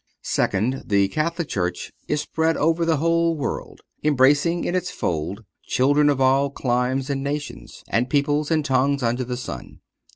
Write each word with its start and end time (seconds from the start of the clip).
Second—The 0.23 1.09
Catholic 1.09 1.47
Church 1.47 1.91
is 2.07 2.21
spread 2.21 2.57
over 2.57 2.85
the 2.85 2.97
whole 2.97 3.37
world, 3.37 3.81
embracing 4.03 4.63
in 4.63 4.73
its 4.73 4.89
fold 4.89 5.43
children 5.67 6.09
of 6.09 6.19
all 6.19 6.49
climes 6.49 7.11
and 7.11 7.23
nations, 7.23 7.83
and 7.87 8.09
peoples 8.09 8.49
and 8.49 8.65
tongues 8.65 9.03
under 9.03 9.23
the 9.23 9.37
sun. 9.37 9.79